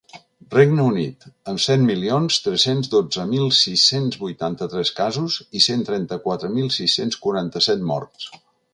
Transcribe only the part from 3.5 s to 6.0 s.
sis-cents vuitanta-tres casos i cent